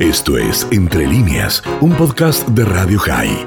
[0.00, 3.46] Esto es Entre líneas, un podcast de Radio High.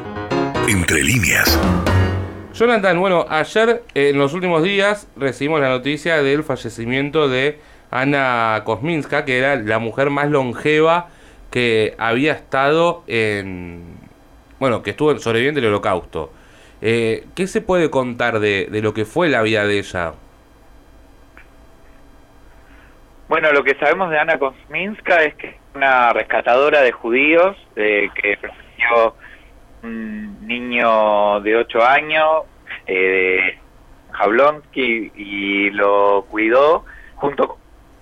[0.70, 1.60] Entre líneas.
[2.54, 7.58] Jonathan, bueno, ayer en los últimos días recibimos la noticia del fallecimiento de
[7.90, 11.10] Ana Kosminska, que era la mujer más longeva
[11.50, 13.82] que había estado en.
[14.60, 16.32] Bueno, que estuvo sobreviviente del holocausto.
[16.84, 20.14] Eh, ¿Qué se puede contar de lo que fue la vida de ella?
[23.28, 28.10] Bueno, lo que sabemos de Ana Kosminska es que es una rescatadora de judíos eh,
[28.14, 29.16] que protegió
[29.82, 32.44] un niño de 8 años
[32.86, 33.58] eh,
[34.12, 37.58] Jablonsky y lo cuidó junto con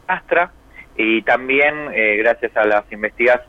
[0.07, 0.51] Astra
[0.97, 3.47] y también eh, gracias a las investigaciones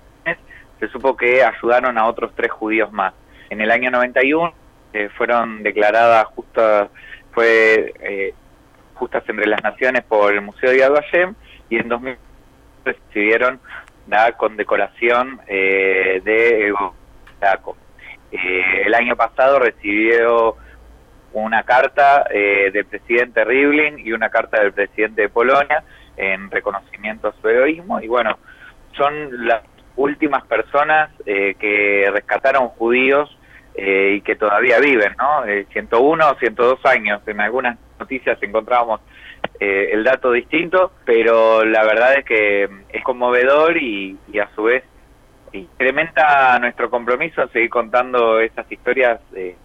[0.78, 3.14] se supo que ayudaron a otros tres judíos más.
[3.50, 4.52] En el año 91
[4.92, 6.89] eh, fueron declaradas justas
[7.33, 8.34] fue eh,
[8.95, 11.34] justas entre las naciones por el Museo de Yad Vashem
[11.73, 12.17] y en 2000
[12.85, 13.59] recibieron
[14.07, 16.95] la condecoración eh, de Evo
[18.31, 20.56] eh, el año pasado recibió
[21.33, 25.83] una carta eh, del presidente Rivlin y una carta del presidente de Polonia
[26.17, 28.39] en reconocimiento a su heroísmo y bueno,
[28.95, 29.62] son las
[29.97, 33.34] últimas personas eh, que rescataron judíos
[33.75, 35.47] eh, y que todavía viven, ¿no?
[35.47, 39.00] Eh, 101 o 102 años, en algunas noticias encontrábamos
[39.58, 44.64] eh, el dato distinto, pero la verdad es que es conmovedor y, y a su
[44.64, 44.84] vez
[45.53, 49.56] incrementa nuestro compromiso en seguir contando estas historias eh,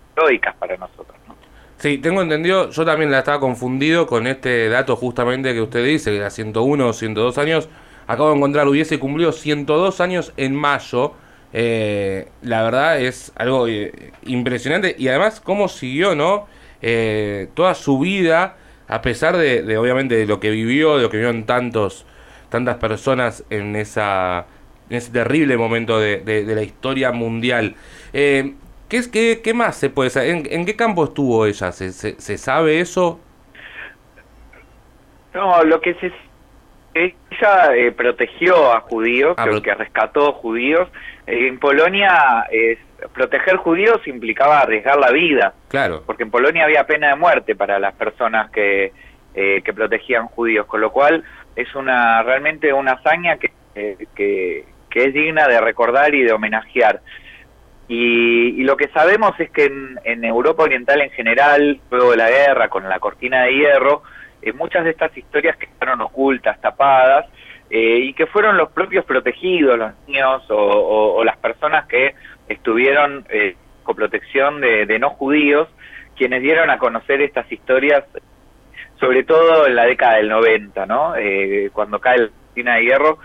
[0.59, 1.17] para nosotros.
[1.27, 1.35] ¿no?
[1.77, 6.11] Sí, tengo entendido, yo también la estaba confundido con este dato justamente que usted dice,
[6.11, 7.69] que era 101 o 102 años.
[8.07, 11.13] Acabo de encontrar, hubiese cumplido 102 años en mayo.
[11.53, 16.47] Eh, la verdad es algo eh, impresionante y además cómo siguió, ¿no?
[16.81, 21.09] Eh, toda su vida, a pesar de, de, obviamente de lo que vivió, de lo
[21.09, 22.05] que vio en tantos,
[22.49, 24.45] tantas personas en esa
[24.89, 27.75] en ese terrible momento de, de, la historia mundial.
[28.13, 28.53] Eh,
[28.87, 30.47] ¿qué, qué, ¿Qué más se puede saber?
[30.49, 31.73] ¿En, qué campo estuvo ella?
[31.73, 33.19] ¿Se, se, se sabe eso?
[35.33, 36.11] No, lo que se
[37.39, 40.89] ella eh, protegió a judíos, Ah, creo que rescató judíos.
[41.25, 42.45] Eh, en Polonia
[43.13, 46.01] proteger judíos implicaba arriesgar la vida, Claro.
[46.05, 48.91] porque en Polonia había pena de muerte para las personas que,
[49.35, 51.23] eh, que protegían judíos, con lo cual
[51.55, 56.33] es una realmente una hazaña que, eh, que, que es digna de recordar y de
[56.33, 57.01] homenajear.
[57.87, 62.17] Y, y lo que sabemos es que en, en Europa Oriental en general, luego de
[62.17, 64.01] la guerra, con la cortina de hierro,
[64.47, 67.25] eh, muchas de estas historias quedaron ocultas, tapadas,
[67.69, 72.15] eh, y que fueron los propios protegidos, los niños o, o- o las personas que
[72.47, 75.67] estuvieron eh, con protección de, de no judíos,
[76.15, 78.03] quienes dieron a conocer estas historias,
[78.99, 81.15] sobre todo en la década del 90, ¿no?
[81.15, 83.19] Eh, cuando cae la cortina de hierro,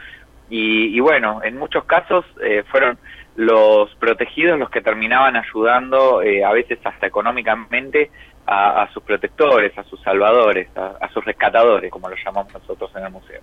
[0.50, 2.98] y, y bueno, en muchos casos eh, fueron
[3.36, 8.10] los protegidos los que terminaban ayudando, a veces hasta económicamente,
[8.46, 12.90] a, a sus protectores, a sus salvadores, a, a sus rescatadores, como lo llamamos nosotros
[12.96, 13.40] en el museo.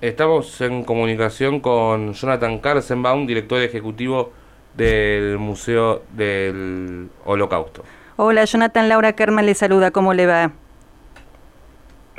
[0.00, 4.32] Estamos en comunicación con Jonathan Karsenbaum, director ejecutivo
[4.74, 7.82] del Museo del Holocausto.
[8.16, 10.52] Hola, Jonathan, Laura Kerman le saluda, ¿cómo le va?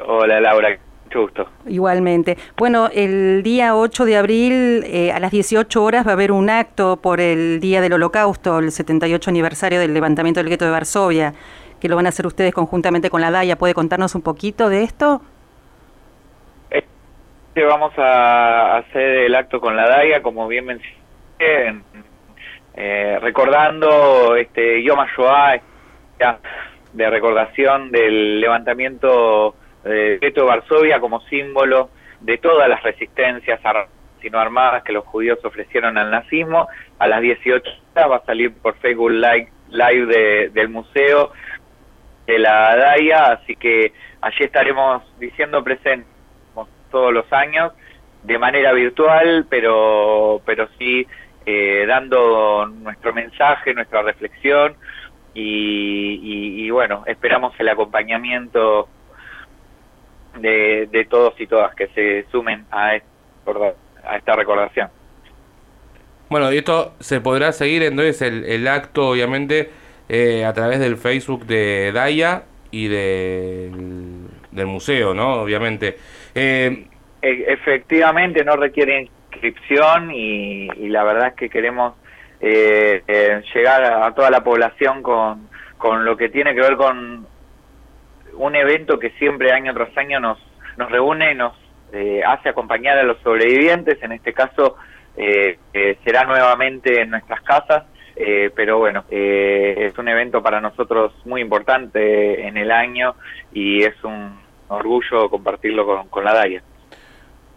[0.06, 1.48] Hola Laura, mucho gusto.
[1.68, 2.38] Igualmente.
[2.58, 6.50] Bueno, el día 8 de abril eh, a las 18 horas va a haber un
[6.50, 11.34] acto por el Día del Holocausto, el 78 aniversario del levantamiento del gueto de Varsovia,
[11.82, 13.58] que lo van a hacer ustedes conjuntamente con la DAIA.
[13.58, 15.22] ¿Puede contarnos un poquito de esto?
[16.70, 20.96] Este, Vamos a hacer el acto con la DAIA, como bien mencioné,
[21.40, 21.84] en-
[22.76, 25.60] eh, recordando este Yom HaShoah,
[26.20, 26.40] ya,
[26.94, 31.90] de recordación del levantamiento del gueto de Varsovia como símbolo
[32.22, 33.90] de todas las resistencias armadas
[34.24, 36.68] y no armadas que los judíos ofrecieron al nazismo.
[37.00, 41.32] A las 18 horas va a salir por Facebook Live, live de- del museo
[42.28, 46.08] de la DAIA, así que allí estaremos diciendo presente
[46.92, 47.72] todos los años
[48.24, 51.08] de manera virtual, pero pero sí
[51.46, 54.76] eh, dando nuestro mensaje, nuestra reflexión
[55.34, 58.90] y, y- y, bueno, esperamos el acompañamiento
[60.38, 63.08] de, de todos y todas que se sumen a, este-
[64.04, 64.90] a esta recordación.
[66.30, 69.70] Bueno, y esto se podrá seguir entonces el, el acto, obviamente,
[70.14, 75.36] eh, a través del Facebook de Daya y del, del museo, ¿no?
[75.42, 75.96] Obviamente.
[76.36, 76.86] Eh,
[77.22, 81.94] E- efectivamente no requiere inscripción y, y la verdad es que queremos
[82.42, 85.48] eh, eh, llegar a, toda la población con,
[85.78, 87.26] con lo que tiene que ver con
[88.34, 90.40] un evento que siempre año tras año nos,
[90.76, 91.54] nos reúne y nos
[91.94, 94.76] eh, hace acompañar a los sobrevivientes, en este caso
[96.04, 97.84] será nuevamente en nuestras casas.
[98.56, 103.16] Pero bueno, es un evento para nosotros muy importante en el año
[103.54, 106.64] y es un orgullo compartirlo con, con la DAIA.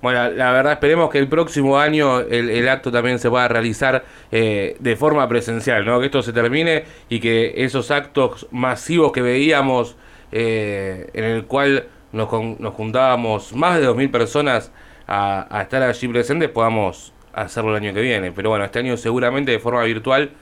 [0.05, 4.77] Bueno, la verdad esperemos que el próximo año el, acto también se pueda realizar eh,
[4.79, 5.99] de forma presencial, ¿no?
[5.99, 9.97] Que esto se termine y que esos actos masivos que veíamos
[10.31, 14.73] eh, en el cual nos, nos juntábamos más de 2.000 personas
[15.07, 18.31] a, estar allí presentes podamos hacerlo el año que viene.
[18.31, 20.33] Pero bueno, este año seguramente de forma virtual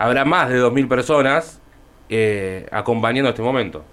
[0.00, 1.62] habrá más de 2.000 personas
[2.08, 3.84] eh, acompañando este momento.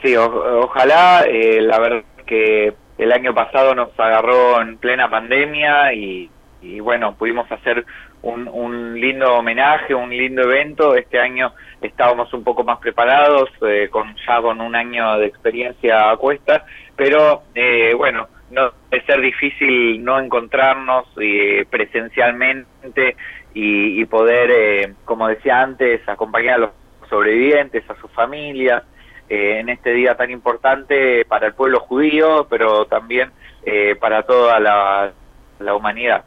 [0.00, 6.30] Sí, ojalá, la verdad que el año pasado nos agarró en plena pandemia y,
[6.80, 7.84] bueno, pudimos hacer
[8.22, 10.94] un, lindo homenaje, un lindo evento.
[10.94, 16.10] Este año estábamos un poco más preparados, eh, con ya con un año de experiencia
[16.10, 23.16] a cuesta, pero eh, bueno, no debe ser difícil no encontrarnos eh, presencialmente
[23.54, 26.70] y, y poder, como decía antes, acompañar a los
[27.08, 28.82] sobrevivientes, a sus familias.
[29.30, 33.30] Eh, en este día tan importante para el pueblo judío, pero también
[33.62, 35.12] eh, para toda la,
[35.74, 36.24] humanidad.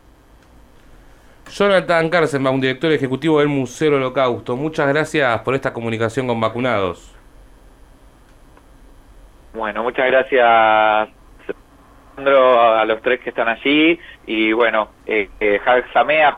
[1.49, 2.11] Jonathan
[2.53, 7.15] un director ejecutivo del Museo Holocausto, muchas gracias por esta comunicación con vacunados.
[9.53, 11.09] Bueno, muchas gracias
[12.27, 15.59] a los tres que están allí y bueno, eh, eh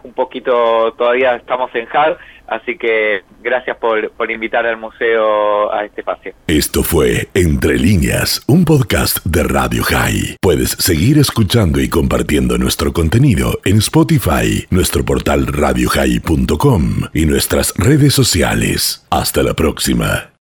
[0.04, 5.86] un poquito todavía estamos en Hag, así que gracias por, por invitar al museo a
[5.86, 6.34] este espacio.
[6.48, 10.38] Esto fue Entre líneas, un podcast de Radio High.
[10.42, 18.14] Puedes seguir escuchando y compartiendo nuestro contenido en Spotify, nuestro portal radiohigh.com y nuestras redes
[18.14, 19.06] sociales.
[19.10, 20.34] Hasta la próxima.